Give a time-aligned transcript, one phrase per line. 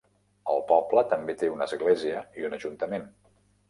[0.53, 3.11] El poble també té una església i un ajuntament.